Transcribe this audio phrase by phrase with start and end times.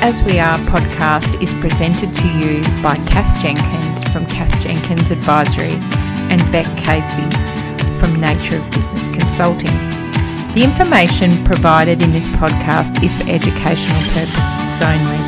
[0.00, 5.74] As We Are podcast is presented to you by Kath Jenkins from Kath Jenkins Advisory
[6.30, 7.26] and Beck Casey
[7.98, 9.74] from Nature of Business Consulting.
[10.54, 15.18] The information provided in this podcast is for educational purposes only.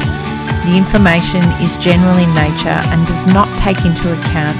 [0.70, 4.54] The information is general in nature and does not take into account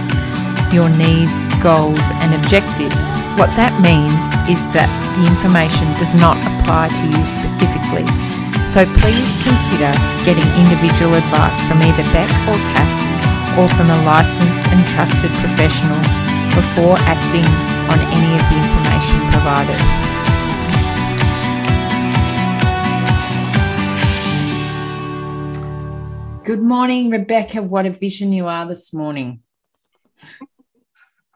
[0.74, 2.98] your needs, goals, and objectives.
[3.38, 8.29] What that means is that the information does not apply to you specifically.
[8.70, 9.90] So please consider
[10.24, 15.98] getting individual advice from either Beck or Kath or from a licensed and trusted professional
[16.54, 17.42] before acting
[17.90, 19.80] on any of the information provided.
[26.44, 27.62] Good morning, Rebecca.
[27.62, 29.42] What a vision you are this morning.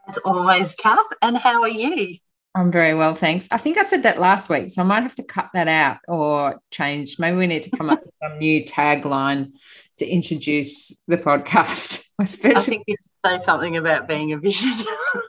[0.06, 1.00] As always, Kath.
[1.20, 2.18] And how are you?
[2.56, 3.48] I'm very well, thanks.
[3.50, 5.98] I think I said that last week, so I might have to cut that out
[6.06, 7.18] or change.
[7.18, 9.52] Maybe we need to come up with some new tagline
[9.98, 12.06] to introduce the podcast.
[12.20, 14.72] Especially, I think you say something about being a vision.
[15.14, 15.24] well,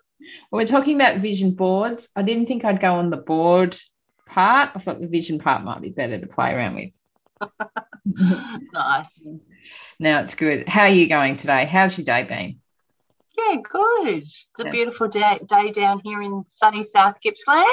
[0.51, 2.09] we're talking about vision boards.
[2.15, 3.75] I didn't think I'd go on the board
[4.27, 4.69] part.
[4.75, 7.03] I thought the vision part might be better to play around with.
[8.71, 9.27] nice.
[9.99, 10.69] Now it's good.
[10.69, 11.65] How are you going today?
[11.65, 12.59] How's your day been?
[13.37, 14.17] Yeah, good.
[14.17, 17.65] It's a beautiful day, day down here in sunny South Gippsland.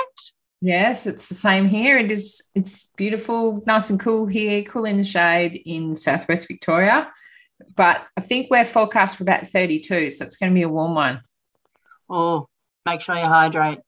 [0.61, 1.99] Yes, it's the same here.
[1.99, 2.41] It is.
[2.55, 7.11] It's beautiful, nice and cool here, cool in the shade in Southwest Victoria.
[7.77, 10.95] But I think we're forecast for about 32, so it's going to be a warm
[10.95, 11.21] one.
[12.09, 12.49] Oh,
[12.87, 13.81] make sure you hydrate.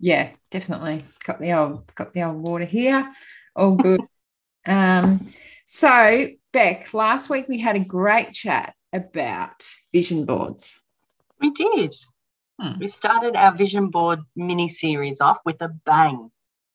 [0.00, 1.02] Yeah, definitely.
[1.24, 3.10] Got the old got the old water here.
[3.54, 4.00] All good.
[4.66, 5.26] um,
[5.66, 10.80] so Beck, last week we had a great chat about vision boards.
[11.44, 11.94] We did.
[12.58, 12.78] Hmm.
[12.78, 16.30] We started our vision board mini series off with a bang.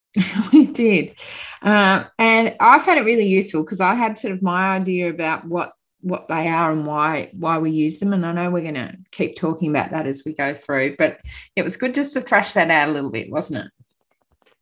[0.53, 1.19] we did.
[1.63, 5.45] Uh, and I found it really useful because I had sort of my idea about
[5.45, 8.73] what what they are and why why we use them and i know we're going
[8.73, 11.19] to keep talking about that as we go through but
[11.57, 13.69] it was good just to thrash that out a little bit wasn't it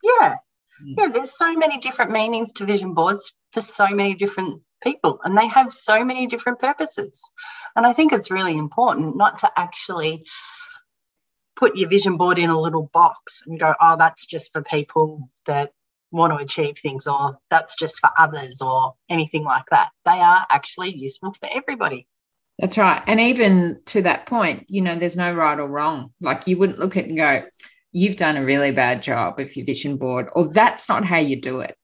[0.04, 0.34] yeah
[0.80, 0.94] hmm.
[0.98, 5.38] yeah there's so many different meanings to vision boards for so many different people and
[5.38, 7.22] they have so many different purposes.
[7.76, 10.24] And I think it's really important not to actually
[11.56, 15.28] put your vision board in a little box and go, oh, that's just for people
[15.46, 15.72] that
[16.12, 19.90] want to achieve things or that's just for others or anything like that.
[20.06, 22.08] They are actually useful for everybody.
[22.60, 23.04] That's right.
[23.06, 26.14] And even to that point, you know, there's no right or wrong.
[26.22, 27.44] Like you wouldn't look at it and go,
[27.92, 31.40] you've done a really bad job if your vision board, or that's not how you
[31.42, 31.76] do it.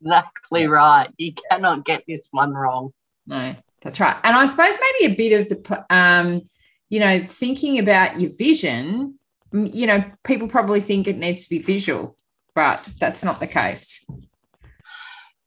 [0.00, 1.08] Exactly right.
[1.18, 2.92] You cannot get this one wrong.
[3.26, 4.16] No, that's right.
[4.22, 6.42] And I suppose maybe a bit of the, um,
[6.88, 9.18] you know, thinking about your vision,
[9.52, 12.16] you know, people probably think it needs to be visual,
[12.54, 14.04] but that's not the case.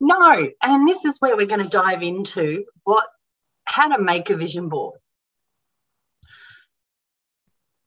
[0.00, 0.48] No.
[0.62, 3.06] And this is where we're going to dive into what,
[3.64, 4.98] how to make a vision board.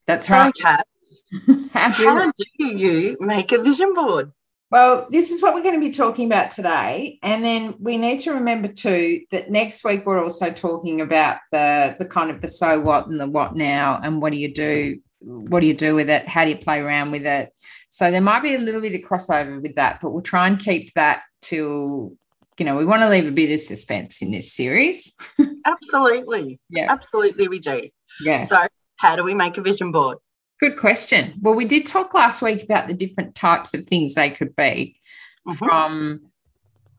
[0.06, 0.52] That's right.
[0.56, 0.84] So, Kath,
[1.72, 4.32] how, do, how do you make a vision board?
[4.70, 7.18] Well, this is what we're going to be talking about today.
[7.22, 11.94] And then we need to remember too that next week we're also talking about the
[11.98, 15.00] the kind of the so what and the what now and what do you do
[15.20, 16.28] what do you do with it?
[16.28, 17.52] How do you play around with it?
[17.88, 20.58] So there might be a little bit of crossover with that, but we'll try and
[20.58, 22.16] keep that till
[22.58, 25.14] you know, we want to leave a bit of suspense in this series.
[25.66, 26.58] Absolutely.
[26.70, 26.86] Yeah.
[26.88, 27.88] Absolutely we do.
[28.20, 28.46] Yeah.
[28.46, 28.66] So
[28.96, 30.18] how do we make a vision board?
[30.58, 31.34] Good question.
[31.42, 34.98] Well, we did talk last week about the different types of things they could be
[35.46, 35.52] mm-hmm.
[35.52, 36.20] from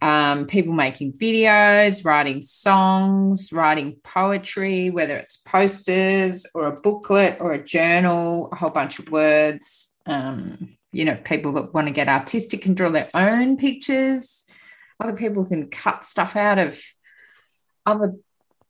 [0.02, 7.54] um, people making videos, writing songs, writing poetry, whether it's posters or a booklet or
[7.54, 9.98] a journal, a whole bunch of words.
[10.06, 14.46] Um, you know, people that want to get artistic can draw their own pictures.
[15.00, 16.80] Other people can cut stuff out of
[17.86, 18.14] other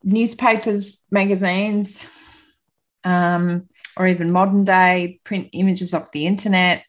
[0.03, 2.05] newspapers, magazines.
[3.03, 3.65] Um,
[3.97, 6.83] or even modern day print images off the internet,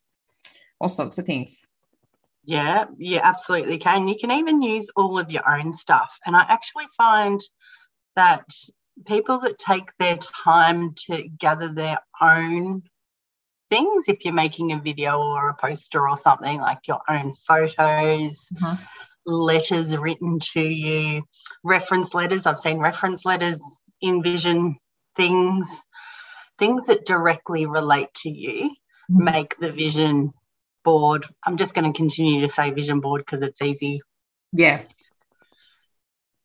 [0.81, 1.65] all sorts of things.
[2.45, 4.09] Yeah, you absolutely can.
[4.09, 6.19] You can even use all of your own stuff.
[6.25, 7.41] And I actually find
[8.17, 8.45] that
[9.07, 12.83] people that take their time to gather their own
[13.71, 17.77] things, if you're making a video or a poster or something, like your own photos,
[18.55, 18.75] mm-hmm.
[19.27, 21.23] letters written to you,
[21.63, 22.47] reference letters.
[22.47, 23.61] I've seen reference letters
[24.01, 24.77] in vision
[25.17, 25.83] things
[26.59, 28.71] things that directly relate to you
[29.11, 29.25] mm-hmm.
[29.25, 30.31] make the vision
[30.85, 31.27] board.
[31.45, 34.01] I'm just going to continue to say vision board because it's easy.
[34.53, 34.83] Yeah.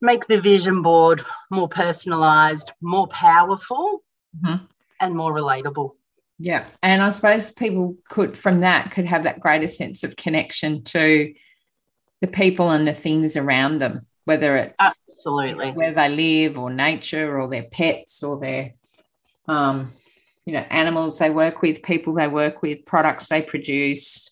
[0.01, 4.03] Make the vision board more personalized, more powerful,
[4.37, 4.65] mm-hmm.
[4.99, 5.91] and more relatable.
[6.39, 6.67] Yeah.
[6.81, 11.33] And I suppose people could, from that, could have that greater sense of connection to
[12.21, 17.39] the people and the things around them, whether it's absolutely where they live or nature
[17.39, 18.71] or their pets or their
[19.47, 19.91] um,
[20.45, 24.31] you know animals they work with, people they work with, products they produce.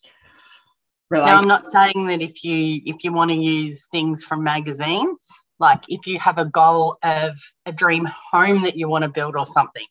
[1.09, 5.27] Now, I'm not saying that if you if you want to use things from magazines,
[5.59, 9.35] like if you have a goal of a dream home that you want to build
[9.35, 9.85] or something,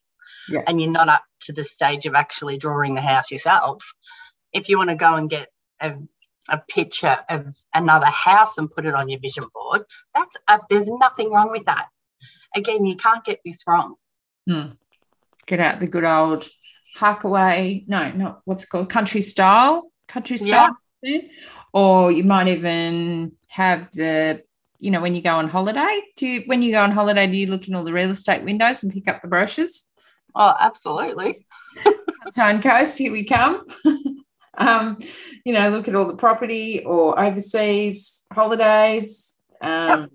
[0.49, 0.63] yeah.
[0.67, 3.83] and you're not up to the stage of actually drawing the house yourself,
[4.53, 5.49] if you want to go and get
[5.81, 5.97] a
[6.51, 9.83] a picture of another house and put it on your vision board.
[10.15, 11.89] That's a, there's nothing wrong with that.
[12.55, 13.95] Again, you can't get this wrong.
[14.49, 14.73] Hmm.
[15.51, 16.49] Get out the good old
[17.03, 17.85] away.
[17.89, 19.91] No, not what's called country style.
[20.07, 20.77] Country style.
[21.03, 21.23] Yeah.
[21.73, 24.45] Or you might even have the,
[24.79, 26.03] you know, when you go on holiday.
[26.17, 28.45] Do you, when you go on holiday, do you look in all the real estate
[28.45, 29.91] windows and pick up the brochures?
[30.37, 31.45] Oh, absolutely.
[32.23, 33.67] Sunshine Coast, here we come.
[34.57, 34.99] um,
[35.45, 40.11] you know, look at all the property or overseas holidays, um, yep.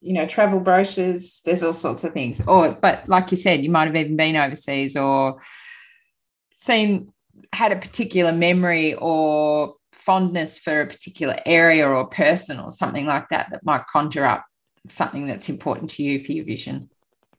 [0.00, 1.42] You know, travel brochures.
[1.44, 2.40] There's all sorts of things.
[2.46, 5.40] Or, but like you said, you might have even been overseas or
[6.56, 7.12] seen,
[7.52, 13.28] had a particular memory or fondness for a particular area or person or something like
[13.28, 14.44] that that might conjure up
[14.88, 16.90] something that's important to you for your vision.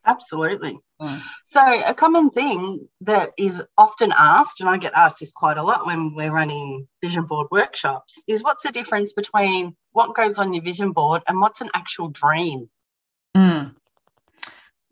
[0.05, 0.79] Absolutely.
[0.99, 1.21] Mm.
[1.45, 5.63] So, a common thing that is often asked, and I get asked this quite a
[5.63, 10.53] lot when we're running vision board workshops, is what's the difference between what goes on
[10.53, 12.69] your vision board and what's an actual dream?
[13.35, 13.75] Mm.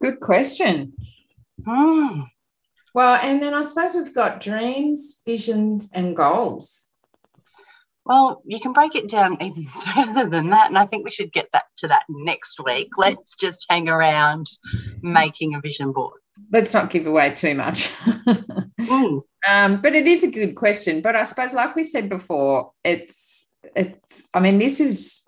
[0.01, 0.94] Good question.
[1.61, 2.27] Mm.
[2.94, 6.88] Well, and then I suppose we've got dreams, visions, and goals.
[8.09, 9.65] Well, you can break it down even
[9.95, 10.69] further than that.
[10.69, 12.89] And I think we should get that to that next week.
[12.97, 14.47] Let's just hang around
[15.03, 16.19] making a vision board.
[16.51, 17.89] Let's not give away too much.
[18.00, 19.21] mm.
[19.47, 21.01] um, but it is a good question.
[21.01, 25.27] But I suppose, like we said before, it's it's I mean, this is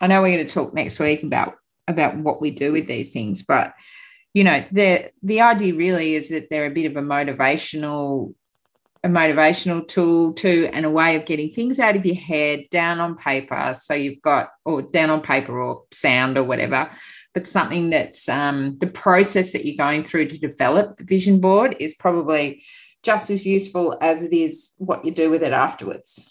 [0.00, 1.54] I know we're going to talk next week about
[1.86, 3.72] about what we do with these things, but
[4.34, 8.34] you know, the the idea really is that they're a bit of a motivational
[9.06, 12.98] a motivational tool too and a way of getting things out of your head down
[12.98, 16.90] on paper so you've got or down on paper or sound or whatever
[17.32, 21.76] but something that's um, the process that you're going through to develop the vision board
[21.78, 22.64] is probably
[23.04, 26.28] just as useful as it is what you do with it afterwards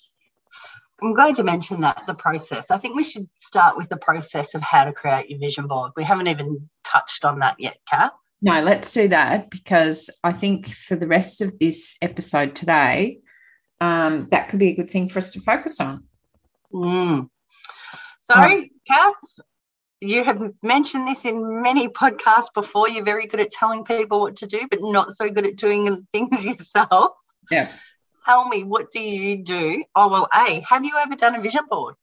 [1.01, 2.71] I'm glad you mentioned that the process.
[2.71, 5.91] I think we should start with the process of how to create your vision board.
[5.95, 8.13] We haven't even touched on that yet, Kath.
[8.45, 13.17] No, let's do that because I think for the rest of this episode today,
[13.81, 16.03] um, that could be a good thing for us to focus on.
[16.71, 17.27] Mm.
[18.21, 19.13] So, um, Kath,
[19.99, 22.87] you have mentioned this in many podcasts before.
[22.87, 26.05] You're very good at telling people what to do, but not so good at doing
[26.13, 27.13] things yourself.
[27.49, 27.71] Yeah.
[28.27, 29.83] Tell me, what do you do?
[29.95, 31.95] Oh, well, A, have you ever done a vision board?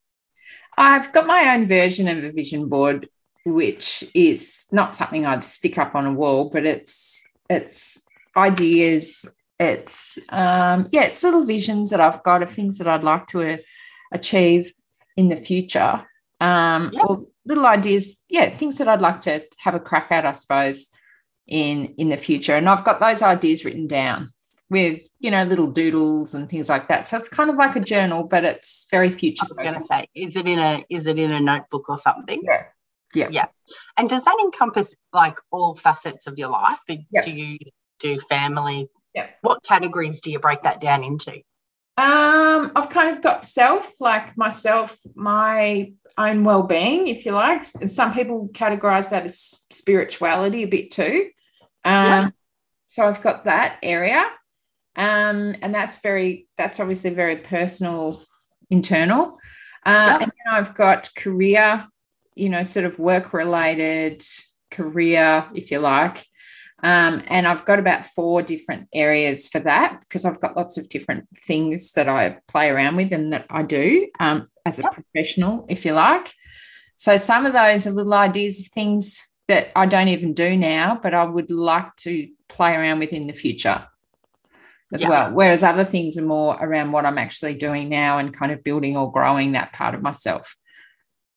[0.77, 3.09] I've got my own version of a vision board
[3.45, 8.03] which is not something I'd stick up on a wall, but it's it's
[8.37, 9.29] ideas,
[9.59, 13.55] it's um, yeah, it's little visions that I've got of things that I'd like to
[13.55, 13.57] uh,
[14.13, 14.73] achieve
[15.17, 16.07] in the future,
[16.41, 17.05] um, yep.
[17.05, 20.89] or little ideas, yeah, things that I'd like to have a crack at, I suppose,
[21.47, 22.55] in in the future.
[22.55, 24.33] And I've got those ideas written down
[24.71, 27.07] with you know little doodles and things like that.
[27.07, 29.45] So it's kind of like a journal, but it's very future.
[29.45, 31.99] I was going to say, is it in a is it in a notebook or
[31.99, 32.41] something?
[32.43, 32.65] Yeah,
[33.15, 33.29] yeah.
[33.31, 33.47] Yeah.
[33.97, 36.79] And does that encompass like all facets of your life?
[36.89, 37.59] Do you
[38.01, 38.89] do family?
[39.15, 39.29] Yeah.
[39.43, 41.43] What categories do you break that down into?
[41.99, 47.65] Um, I've kind of got self, like myself, my own well-being, if you like.
[47.81, 49.39] And some people categorize that as
[49.71, 51.29] spirituality a bit too.
[51.85, 52.31] Um, yeah.
[52.89, 54.25] so I've got that area.
[54.97, 58.23] Um, and that's very that's obviously very personal,
[58.71, 59.39] internal.
[59.85, 61.87] Uh, and then I've got career
[62.35, 64.25] you know, sort of work related
[64.71, 66.25] career, if you like.
[66.83, 70.89] Um, and I've got about four different areas for that because I've got lots of
[70.89, 75.65] different things that I play around with and that I do um, as a professional,
[75.69, 76.33] if you like.
[76.97, 80.99] So some of those are little ideas of things that I don't even do now,
[81.01, 83.87] but I would like to play around with in the future
[84.93, 85.11] as yep.
[85.11, 85.33] well.
[85.33, 88.97] Whereas other things are more around what I'm actually doing now and kind of building
[88.97, 90.57] or growing that part of myself.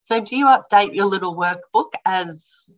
[0.06, 2.70] So, do you update your little workbook as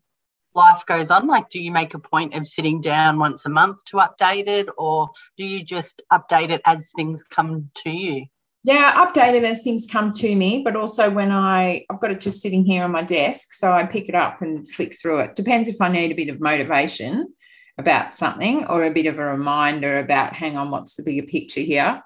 [0.56, 1.28] life goes on?
[1.28, 4.70] Like, do you make a point of sitting down once a month to update it,
[4.78, 8.28] or do you just update it as things come to you?
[8.64, 12.22] Yeah, update it as things come to me, but also when I I've got it
[12.22, 15.36] just sitting here on my desk, so I pick it up and flick through it.
[15.36, 17.34] Depends if I need a bit of motivation
[17.78, 21.60] about something or a bit of a reminder about hang on, what's the bigger picture
[21.60, 22.02] here.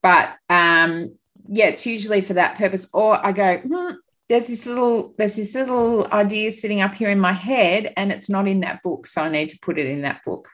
[0.00, 1.18] But um,
[1.48, 2.88] yeah, it's usually for that purpose.
[2.94, 3.94] Or I go, hmm,
[4.34, 8.28] there's this little there's this little idea sitting up here in my head, and it's
[8.28, 10.48] not in that book, so I need to put it in that book.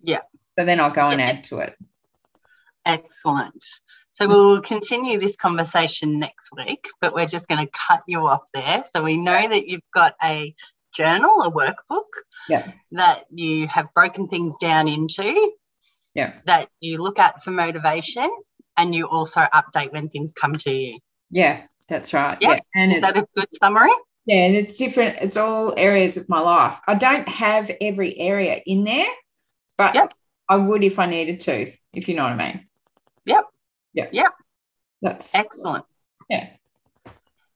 [0.00, 0.22] Yeah.
[0.58, 1.76] So then I'll go and add to it.
[2.86, 3.62] Excellent.
[4.10, 8.44] So we'll continue this conversation next week, but we're just going to cut you off
[8.54, 8.84] there.
[8.88, 10.54] So we know that you've got a
[10.94, 12.08] journal, a workbook
[12.48, 12.72] yeah.
[12.92, 15.52] that you have broken things down into,
[16.14, 16.36] yeah.
[16.46, 18.30] that you look at for motivation,
[18.78, 21.00] and you also update when things come to you.
[21.30, 22.38] Yeah, that's right.
[22.40, 22.50] Yep.
[22.74, 22.80] Yeah.
[22.82, 23.90] And Is that a good summary?
[24.26, 25.18] Yeah, and it's different.
[25.20, 26.78] It's all areas of my life.
[26.86, 29.06] I don't have every area in there,
[29.76, 30.14] but Yep.
[30.48, 32.66] I would if I needed to, if you know what I mean.
[33.26, 33.44] Yep.
[33.94, 34.08] Yep.
[34.12, 34.32] Yep.
[35.02, 35.84] That's Excellent.
[36.30, 36.50] yeah.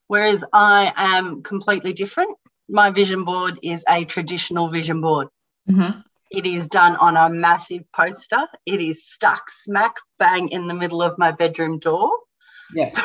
[0.08, 2.36] Whereas I am completely different.
[2.68, 5.28] My vision board is a traditional vision board.
[5.70, 6.02] Mhm.
[6.30, 8.46] It is done on a massive poster.
[8.66, 12.10] It is stuck smack bang in the middle of my bedroom door.
[12.74, 12.88] Yeah.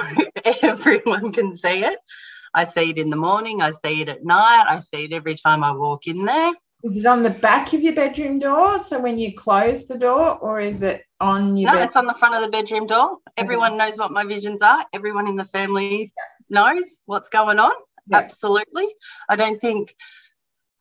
[0.46, 1.98] So everyone can see it.
[2.54, 3.62] I see it in the morning.
[3.62, 4.66] I see it at night.
[4.68, 6.54] I see it every time I walk in there.
[6.84, 8.80] Is it on the back of your bedroom door?
[8.80, 11.88] So when you close the door, or is it on your No, bed?
[11.88, 13.20] it's on the front of the bedroom door.
[13.38, 14.86] Everyone knows what my visions are.
[14.92, 16.12] Everyone in the family
[16.50, 17.72] knows what's going on.
[18.08, 18.18] Yeah.
[18.18, 18.88] Absolutely.
[19.30, 19.96] I don't think,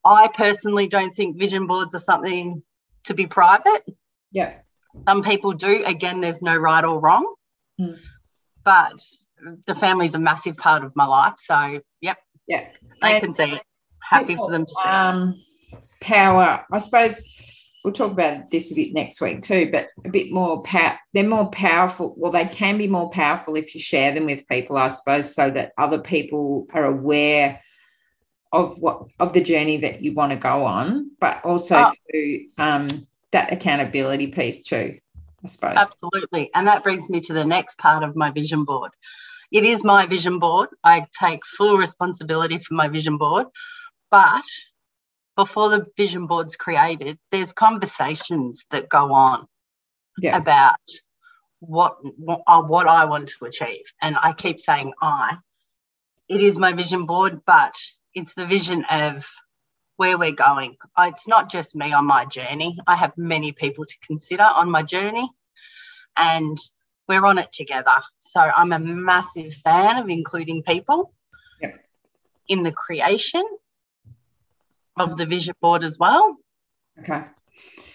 [0.05, 2.63] I personally don't think vision boards are something
[3.05, 3.83] to be private.
[4.33, 4.55] Yeah.
[5.09, 5.85] Some people do.
[5.87, 7.33] Again, there's no right or wrong.
[7.81, 7.99] Mm.
[8.65, 9.01] But
[9.67, 11.35] the family's a massive part of my life.
[11.39, 12.69] So, yep, Yeah.
[13.01, 13.63] they And can see it.
[14.01, 15.41] Happy for them to see um,
[16.01, 16.65] power.
[16.71, 17.23] I suppose
[17.85, 20.99] we'll talk about this a bit next week too, but a bit more power.
[21.15, 22.15] They're more powerful.
[22.19, 25.51] Well, they can be more powerful if you share them with people, I suppose, so
[25.51, 27.61] that other people are aware
[28.53, 31.93] of what of the journey that you want to go on, but also Oh.
[32.13, 34.99] to um, that accountability piece too.
[35.45, 35.77] I suppose.
[35.77, 36.51] Absolutely.
[36.55, 38.93] And that brings me to the next part of my vision board.
[39.51, 40.71] It is my vision board.
[40.83, 43.47] I take full responsibility for my vision board.
[44.11, 44.45] But
[45.37, 49.47] before the vision board's created, there's conversations that go on
[50.19, 50.37] Yeah.
[50.37, 50.77] about
[51.61, 53.85] what what, uh, what I want to achieve.
[54.01, 55.37] And I keep saying I.
[56.29, 57.75] It is my vision board, but
[58.15, 59.27] it's the vision of
[60.03, 60.77] where we're going.
[60.97, 62.77] Uh, It's not just me on my journey.
[62.89, 65.31] I have many people to consider on my journey,
[66.17, 66.59] and
[67.09, 67.99] we're on it together.
[68.19, 71.15] So I'm a massive fan of including people
[71.61, 71.75] Yep.
[72.49, 73.45] in the creation
[74.97, 76.37] of the vision board as well.
[76.99, 77.23] Okay.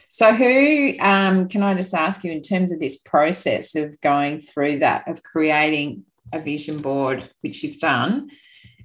[0.08, 4.40] So, who um, can I just ask you in terms of this process of going
[4.40, 8.30] through that, of creating a vision board, which you've done,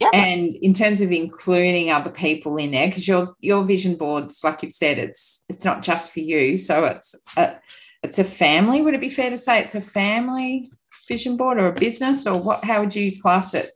[0.02, 0.10] Yeah.
[0.12, 4.62] and in terms of including other people in there, because your your vision boards, like
[4.62, 7.56] you've said, it's it's not just for you, so it's a,
[8.02, 8.82] it's a family.
[8.82, 10.70] Would it be fair to say it's a family
[11.08, 12.64] vision board or a business, or what?
[12.64, 13.70] How would you class it?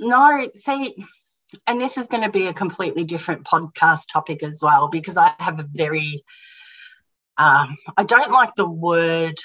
[0.00, 0.94] No, see,
[1.66, 5.32] and this is going to be a completely different podcast topic as well because I
[5.38, 6.22] have a very,
[7.36, 9.38] um, I don't like the word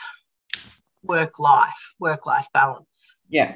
[1.02, 3.16] work life, work life balance.
[3.30, 3.56] Yeah,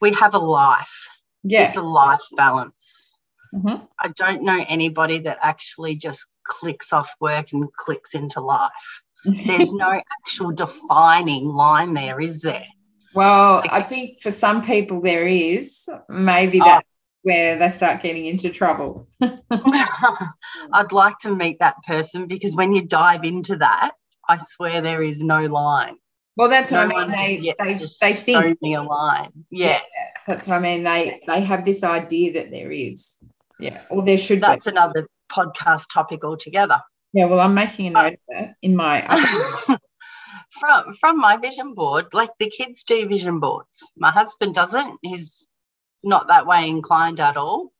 [0.00, 1.08] We have a life,
[1.42, 3.10] yeah, it's a life balance.
[3.54, 3.86] Mhm.
[3.98, 9.02] I don't know anybody that actually just clicks off work and clicks into life.
[9.24, 9.90] There's no
[10.22, 12.64] actual defining line there, is there?
[13.14, 15.88] Well, I think for some people there is.
[16.08, 16.64] Maybe Oh.
[16.64, 16.86] that's
[17.22, 19.08] where they start getting into trouble.
[20.72, 23.92] I'd like to meet that person because when you dive into that,
[24.28, 25.96] I swear there is no line.
[26.40, 27.42] Well, that's No what I mean.
[27.42, 29.44] They they, they show think me a line.
[29.50, 29.84] Yes,
[30.26, 30.84] that's what I mean.
[30.84, 33.22] They they have this idea that there is.
[33.58, 33.82] Yeah.
[33.90, 34.70] Or there should that's be.
[34.70, 36.80] another podcast topic altogether.
[37.12, 39.06] Yeah, well, I'm making a note of that in my
[40.58, 43.92] from from my vision board, like the kids do vision boards.
[43.94, 44.98] My husband doesn't.
[45.02, 45.44] He's
[46.02, 47.70] not that way inclined at all.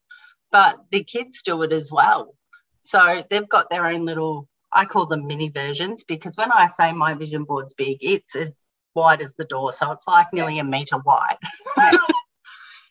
[0.53, 2.35] But the kids do it as well.
[2.81, 6.93] So they've got their own little I call them mini versions because when I say
[6.93, 8.53] my vision board's big, it's as
[8.95, 9.73] wide as the door.
[9.73, 11.39] So it's like nearly a meter wide.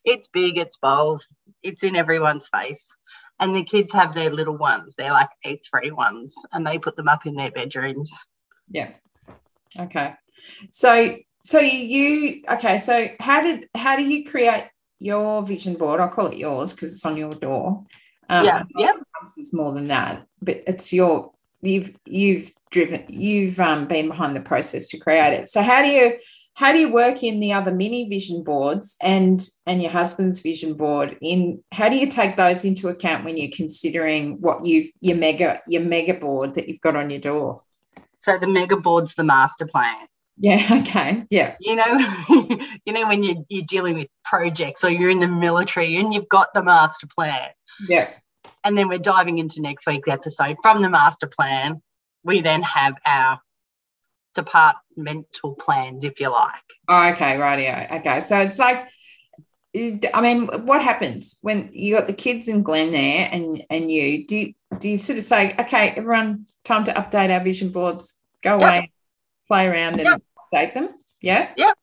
[0.06, 1.24] it's big, it's bold,
[1.64, 2.96] it's in everyone's face.
[3.40, 4.96] And the kids have their little ones.
[4.98, 8.12] They're like A3 ones, and they put them up in their bedrooms.
[8.70, 8.92] Yeah.
[9.80, 10.16] Okay.
[10.72, 14.66] So so you okay, so how did how do you create
[15.00, 16.02] your vision board?
[16.02, 17.86] I'll call it yours because it's on your door.
[18.28, 18.92] Um, yeah, yeah.
[19.24, 21.32] It's more than that, but it's your
[21.62, 25.50] you've you've driven you've um, been behind the process to create it.
[25.50, 26.18] So how do you
[26.56, 30.74] how do you work in the other mini vision boards and and your husband's vision
[30.74, 35.18] board in how do you take those into account when you're considering what you've your
[35.18, 37.64] mega your mega board that you've got on your door?
[38.22, 39.96] So the mega board's the master plan.
[40.38, 40.82] Yeah.
[40.82, 41.26] Okay.
[41.30, 41.56] Yeah.
[41.60, 42.00] You know,
[42.86, 46.30] you know when you're, you're dealing with projects or you're in the military and you've
[46.30, 47.50] got the master plan.
[47.88, 48.10] Yeah.
[48.64, 50.58] And then we're diving into next week's episode.
[50.62, 51.82] From the master plan,
[52.24, 53.40] we then have our
[54.36, 56.54] departmental plans, if you like.
[56.88, 58.00] Oh, okay, rightio.
[58.00, 58.88] Okay, so it's like,
[59.76, 64.26] I mean, what happens when you got the kids and Glenn there, and and you
[64.26, 68.16] do you, do you sort of say, okay, everyone, time to update our vision boards,
[68.42, 68.92] go away,
[69.48, 70.22] play around, and yep.
[70.52, 70.90] update them?
[71.22, 71.52] Yeah.
[71.56, 71.78] Yep.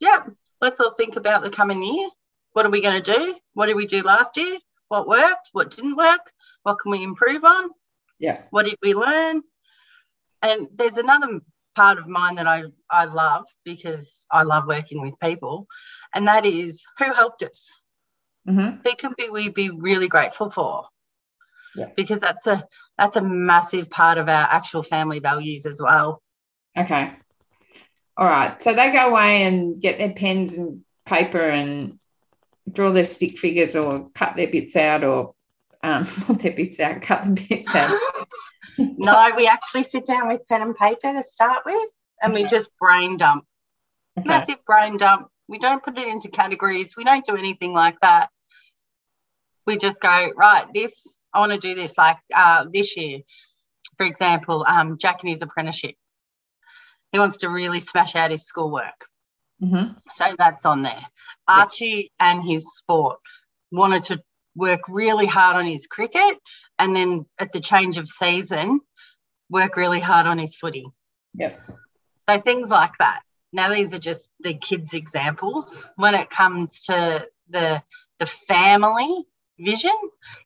[0.00, 0.30] Yep.
[0.60, 2.08] Let's all think about the coming year.
[2.52, 3.34] What are we going to do?
[3.54, 4.58] What did we do last year?
[4.92, 5.48] What worked?
[5.52, 6.20] What didn't work?
[6.64, 7.70] What can we improve on?
[8.18, 8.42] Yeah.
[8.50, 9.40] What did we learn?
[10.42, 11.40] And there's another
[11.74, 15.66] part of mine that I, I love because I love working with people,
[16.14, 17.70] and that is who helped us.
[18.46, 18.80] Mm-hmm.
[18.84, 20.84] Who can be we be really grateful for?
[21.74, 21.88] Yeah.
[21.96, 22.62] Because that's a
[22.98, 26.22] that's a massive part of our actual family values as well.
[26.76, 27.14] Okay.
[28.18, 28.60] All right.
[28.60, 31.98] So they go away and get their pens and paper and
[32.70, 35.34] draw their stick figures or cut their bits out or
[35.82, 36.06] um,
[36.40, 37.98] their bits out, cut the bits out.
[38.78, 41.90] no, we actually sit down with pen and paper to start with,
[42.20, 43.44] and we just brain dump.
[44.18, 44.28] Okay.
[44.28, 45.28] Massive brain dump.
[45.48, 46.96] We don't put it into categories.
[46.96, 48.30] We don't do anything like that.
[49.66, 50.66] We just go right.
[50.72, 51.96] This I want to do this.
[51.96, 53.20] Like uh, this year,
[53.96, 55.94] for example, um, Jack in his apprenticeship.
[57.10, 59.06] He wants to really smash out his schoolwork.
[59.62, 59.92] Mm-hmm.
[60.12, 61.06] So that's on there.
[61.46, 63.18] Archie and his sport
[63.70, 64.22] wanted to
[64.54, 66.38] work really hard on his cricket
[66.78, 68.80] and then at the change of season
[69.48, 70.86] work really hard on his footy.
[71.34, 71.60] Yep.
[72.28, 73.20] So things like that.
[73.52, 75.86] Now these are just the kids examples.
[75.96, 77.82] When it comes to the
[78.18, 79.24] the family
[79.58, 79.96] vision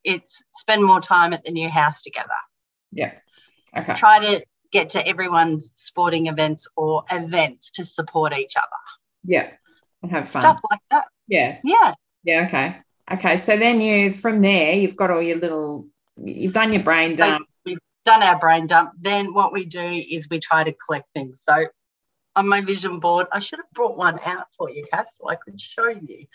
[0.03, 2.29] it's spend more time at the new house together.
[2.93, 3.13] Yeah
[3.77, 3.95] okay.
[3.95, 8.67] Try to get to everyone's sporting events or events to support each other
[9.27, 9.51] yeah
[10.03, 12.77] and have fun stuff like that yeah yeah yeah okay
[13.11, 15.87] Okay, so then you from there you've got all your little
[16.17, 17.47] you've done your brain dump.
[17.65, 18.93] We've done our brain dump.
[19.01, 21.41] Then what we do is we try to collect things.
[21.41, 21.67] So
[22.35, 25.37] on my vision board, I should have brought one out for you, Kath, so I
[25.37, 26.27] could show you.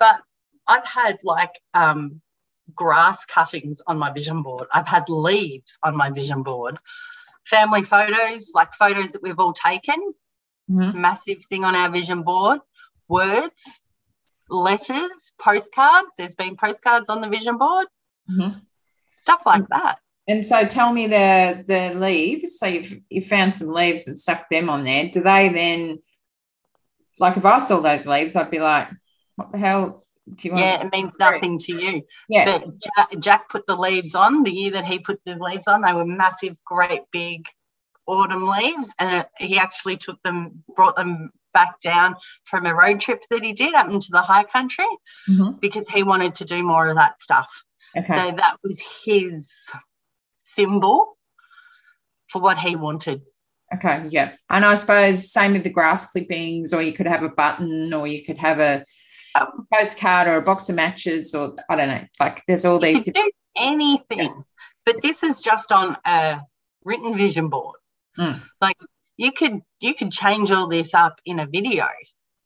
[0.00, 0.20] But
[0.66, 2.20] I've had like um,
[2.74, 4.66] grass cuttings on my vision board.
[4.74, 6.76] I've had leaves on my vision board.
[7.44, 10.12] Family photos, like photos that we've all taken,
[10.70, 11.00] mm-hmm.
[11.00, 12.60] massive thing on our vision board.
[13.08, 13.80] Words,
[14.48, 16.08] letters, postcards.
[16.18, 17.86] There's been postcards on the vision board,
[18.30, 18.58] mm-hmm.
[19.20, 19.98] stuff like that.
[20.28, 22.58] And so, tell me the the leaves.
[22.58, 25.08] So you've you found some leaves and stuck them on there.
[25.08, 26.00] Do they then,
[27.20, 28.88] like, if I saw those leaves, I'd be like,
[29.36, 32.02] "What the hell do you want?" Yeah, it means nothing to you.
[32.28, 32.58] Yeah.
[32.58, 35.82] But Jack, Jack put the leaves on the year that he put the leaves on.
[35.82, 37.46] They were massive, great, big
[38.06, 43.00] autumn leaves, and it, he actually took them, brought them back down from a road
[43.00, 44.86] trip that he did up into the high country
[45.28, 45.58] mm-hmm.
[45.60, 47.64] because he wanted to do more of that stuff.
[47.96, 48.06] Okay.
[48.06, 49.52] So that was his
[50.44, 51.16] symbol
[52.28, 53.22] for what he wanted.
[53.74, 54.32] Okay, yeah.
[54.48, 58.06] And I suppose same with the grass clippings, or you could have a button, or
[58.06, 58.84] you could have a
[59.40, 62.04] um, postcard or a box of matches, or I don't know.
[62.20, 64.18] Like there's all these different anything.
[64.18, 64.40] Yeah.
[64.84, 66.40] But this is just on a
[66.84, 67.76] written vision board.
[68.18, 68.40] Mm.
[68.60, 68.76] Like
[69.16, 71.86] you could you could change all this up in a video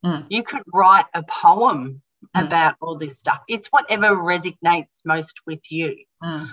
[0.04, 0.24] mm.
[0.28, 2.00] you could write a poem
[2.37, 2.46] mm.
[2.46, 6.46] about all this stuff it's whatever resonates most with you mm.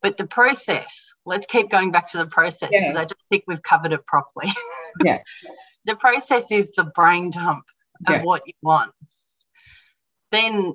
[0.00, 3.00] but the process let's keep going back to the process because yeah.
[3.00, 4.52] i don't think we've covered it properly
[5.04, 5.18] yeah
[5.84, 7.64] the process is the brain dump
[8.06, 8.22] of yeah.
[8.22, 8.92] what you want
[10.30, 10.74] then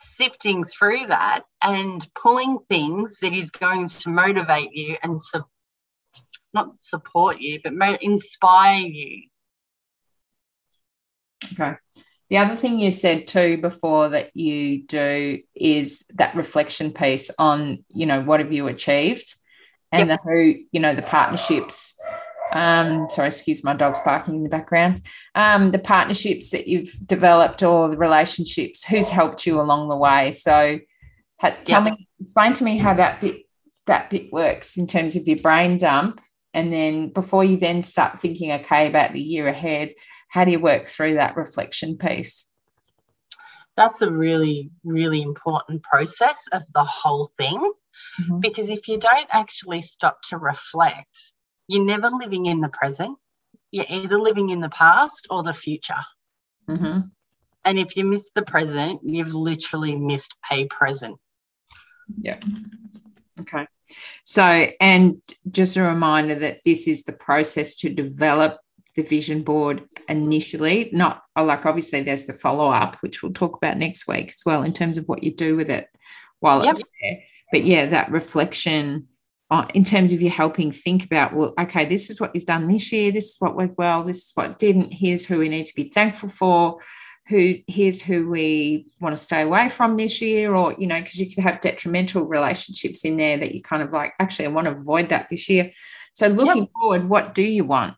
[0.00, 5.44] sifting through that and pulling things that is going to motivate you and su-
[6.66, 9.28] not support you, but inspire you.
[11.52, 11.74] Okay.
[12.30, 17.78] The other thing you said too before that you do is that reflection piece on,
[17.88, 19.34] you know, what have you achieved
[19.90, 20.20] and yep.
[20.22, 21.94] the who, you know, the partnerships.
[22.52, 25.02] Um, sorry, excuse my dog's barking in the background.
[25.34, 30.32] Um, the partnerships that you've developed or the relationships, who's helped you along the way.
[30.32, 30.78] So
[31.40, 31.84] tell yep.
[31.84, 33.42] me, explain to me how that bit
[33.86, 36.20] that bit works in terms of your brain dump
[36.54, 39.94] and then before you then start thinking, okay, about the year ahead,
[40.28, 42.46] how do you work through that reflection piece?
[43.76, 47.72] That's a really, really important process of the whole thing.
[48.20, 48.40] Mm-hmm.
[48.40, 51.32] Because if you don't actually stop to reflect,
[51.68, 53.16] you're never living in the present.
[53.70, 56.02] You're either living in the past or the future.
[56.68, 57.00] Mm-hmm.
[57.64, 61.18] And if you miss the present, you've literally missed a present.
[62.16, 62.40] Yeah.
[63.40, 63.66] Okay.
[64.24, 68.58] So, and just a reminder that this is the process to develop
[68.96, 70.90] the vision board initially?
[70.92, 74.42] Not oh, like obviously there's the follow up, which we'll talk about next week as
[74.44, 75.88] well in terms of what you do with it
[76.40, 76.72] while yep.
[76.72, 77.20] it's there.
[77.52, 79.08] But yeah, that reflection
[79.50, 82.68] on, in terms of you helping think about, well, okay, this is what you've done
[82.68, 85.66] this year, this is what went well, this is what didn't, here's who we need
[85.66, 86.78] to be thankful for
[87.28, 91.18] who here's who we want to stay away from this year or you know because
[91.18, 94.66] you could have detrimental relationships in there that you kind of like actually i want
[94.66, 95.70] to avoid that this year.
[96.14, 96.72] So looking yep.
[96.72, 97.94] forward what do you want?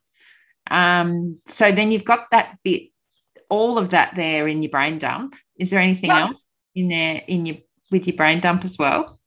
[0.71, 2.91] Um so then you've got that bit
[3.49, 5.37] all of that there in your brain dump.
[5.59, 6.29] Is there anything yep.
[6.29, 7.57] else in there in your
[7.91, 9.21] with your brain dump as well?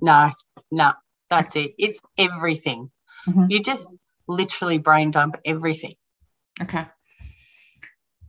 [0.00, 0.30] No
[0.70, 0.92] no
[1.28, 1.74] that's it.
[1.78, 2.90] It's everything.
[3.28, 3.46] Mm-hmm.
[3.50, 3.92] you just
[4.28, 5.92] literally brain dump everything.
[6.62, 6.86] Okay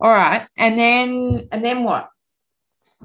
[0.02, 0.48] all right.
[0.56, 2.08] And then and then what?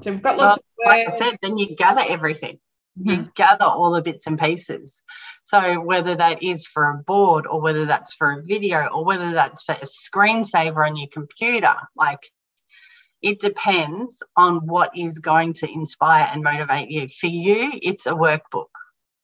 [0.02, 2.60] So we've got lots well, Like I said, then you gather everything.
[3.00, 3.10] Mm-hmm.
[3.10, 5.04] You gather all the bits and pieces.
[5.44, 9.32] So whether that is for a board or whether that's for a video or whether
[9.32, 12.32] that's for a screensaver on your computer, like
[13.22, 17.08] it depends on what is going to inspire and motivate you.
[17.08, 18.74] For you, it's a workbook.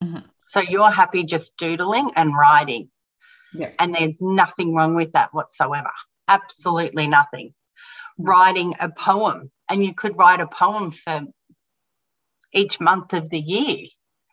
[0.03, 0.27] Mm-hmm.
[0.45, 2.91] So you're happy just doodling and writing.
[3.51, 3.71] Yeah.
[3.79, 5.91] And there's nothing wrong with that whatsoever.
[6.27, 7.55] Absolutely nothing
[8.17, 11.21] writing a poem and you could write a poem for
[12.53, 13.87] each month of the year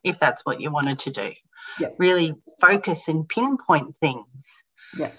[0.05, 1.33] if that's what you wanted to do
[1.79, 1.89] yeah.
[1.99, 4.49] really focus and pinpoint things
[4.97, 5.11] yeah.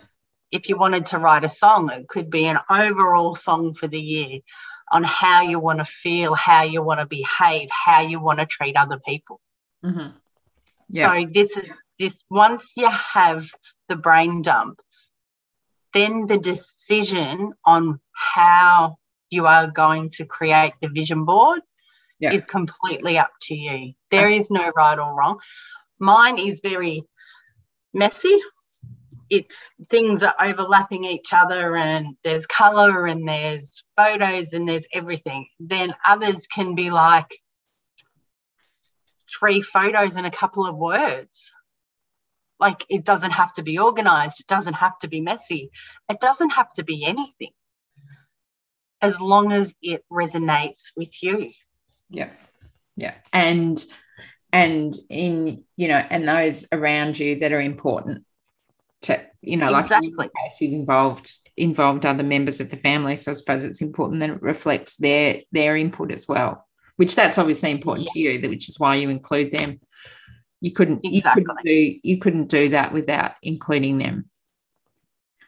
[0.51, 3.99] if you wanted to write a song it could be an overall song for the
[3.99, 4.39] year
[4.91, 8.45] on how you want to feel how you want to behave how you want to
[8.45, 9.39] treat other people
[9.83, 10.09] mm-hmm.
[10.89, 11.11] yeah.
[11.11, 13.49] so this is this once you have
[13.87, 14.79] the brain dump
[15.93, 18.97] then the decision on how
[19.29, 21.61] you are going to create the vision board
[22.19, 22.31] yeah.
[22.31, 23.93] is completely up to you.
[24.11, 25.39] There is no right or wrong.
[25.99, 27.03] Mine is very
[27.93, 28.37] messy.
[29.29, 35.47] It's things are overlapping each other, and there's color, and there's photos, and there's everything.
[35.59, 37.33] Then others can be like
[39.39, 41.53] three photos and a couple of words.
[42.59, 45.71] Like it doesn't have to be organized, it doesn't have to be messy,
[46.09, 47.51] it doesn't have to be anything
[49.01, 51.51] as long as it resonates with you.
[52.09, 52.29] Yeah.
[52.95, 53.15] Yeah.
[53.33, 53.83] And
[54.53, 58.25] and in you know and those around you that are important
[59.01, 60.13] to you know exactly.
[60.15, 63.81] like in case you've involved involved other members of the family so i suppose it's
[63.81, 68.13] important that it reflects their their input as well which that's obviously important yeah.
[68.13, 69.79] to you which is why you include them
[70.59, 71.41] you couldn't exactly.
[71.41, 74.29] you couldn't do you couldn't do that without including them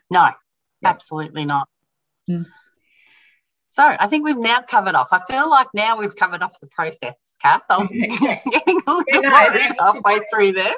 [0.10, 0.90] no yeah.
[0.90, 1.68] absolutely not
[2.30, 2.46] mm.
[3.74, 5.10] So i think we've now covered off.
[5.12, 7.64] I feel like now we've covered off the process kath.
[7.70, 10.74] I was getting a little yeah, no, halfway through there.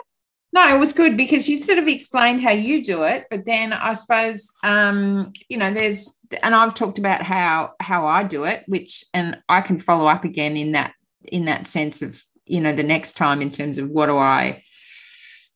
[0.54, 3.74] No, it was good because you sort of explained how you do it, but then
[3.74, 8.64] I suppose um, you know there's and I've talked about how how I do it,
[8.68, 12.74] which and I can follow up again in that in that sense of you know
[12.74, 14.62] the next time in terms of what do i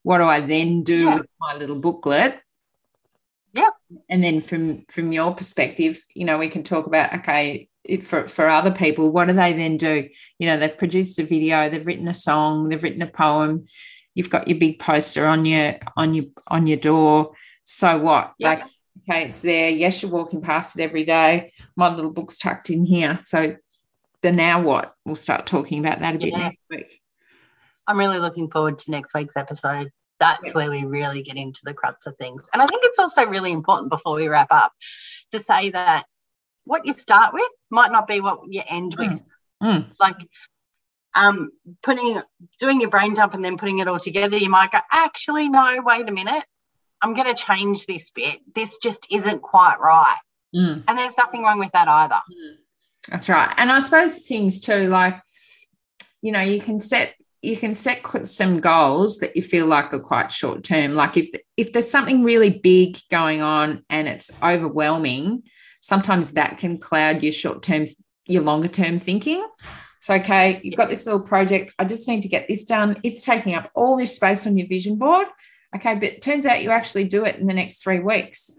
[0.04, 1.16] what do i then do yeah.
[1.18, 2.40] with my little booklet
[3.54, 3.74] yep
[4.10, 7.68] and then from from your perspective you know we can talk about okay
[8.04, 10.08] for, for other people what do they then do
[10.38, 13.66] you know they've produced a video they've written a song they've written a poem
[14.14, 17.32] you've got your big poster on your on your on your door
[17.64, 18.64] so what like
[19.10, 22.86] okay it's there yes you're walking past it every day my little book's tucked in
[22.86, 23.56] here so
[24.22, 24.94] the now what?
[25.06, 26.38] We'll start talking about that a bit yeah.
[26.38, 27.02] next week.
[27.88, 29.92] I'm really looking forward to next week's episode.
[30.20, 32.50] That's where we really get into the crux of things.
[32.54, 34.74] And I think it's also really important before we wrap up
[35.32, 36.06] to say that
[36.66, 39.14] what you start with might not be what you end mm.
[39.14, 39.32] with.
[39.64, 39.86] Mm.
[40.00, 40.18] Like
[41.16, 41.52] um,
[41.82, 42.22] putting
[42.60, 45.82] doing your brain dump and then putting it all together, you might go, actually, no,
[45.84, 46.44] wait a minute.
[47.02, 48.40] I'm going to change this bit.
[48.54, 50.18] This just isn't quite right.
[50.56, 50.84] Mm.
[50.88, 52.16] And there's nothing wrong with that either.
[52.16, 52.56] Mm.
[53.10, 53.54] That's right.
[53.58, 55.22] And I suppose things too, like,
[56.22, 60.00] you know, you can set you can set some goals that you feel like are
[60.00, 60.96] quite short term.
[60.96, 65.44] Like if if there's something really big going on and it's overwhelming,
[65.80, 67.86] sometimes that can cloud your short term,
[68.28, 69.46] your longer term thinking.
[70.00, 71.74] So, okay, you've got this little project.
[71.78, 73.00] I just need to get this done.
[73.04, 75.28] It's taking up all this space on your vision board.
[75.76, 78.56] Okay, but turns out you actually do it in the next three weeks.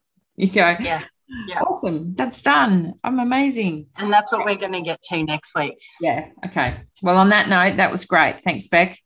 [0.36, 1.02] you go, yeah.
[1.48, 1.60] Yeah.
[1.60, 2.14] Awesome.
[2.14, 2.94] That's done.
[3.02, 3.86] I'm amazing.
[3.96, 5.74] And that's what we're going to get to next week.
[6.00, 6.28] Yeah.
[6.46, 6.76] Okay.
[7.02, 8.40] Well, on that note, that was great.
[8.40, 8.98] Thanks, Beck.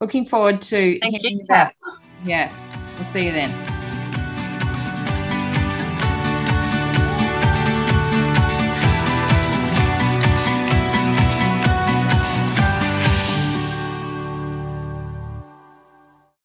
[0.00, 1.46] Looking forward to Thank you.
[2.24, 2.52] Yeah.
[2.96, 3.77] We'll see you then.